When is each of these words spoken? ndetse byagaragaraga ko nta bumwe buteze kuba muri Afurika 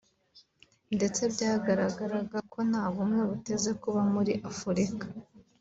ndetse 0.95 1.21
byagaragaraga 1.33 2.37
ko 2.51 2.59
nta 2.69 2.83
bumwe 2.93 3.21
buteze 3.29 3.71
kuba 3.81 4.01
muri 4.13 4.33
Afurika 4.51 5.05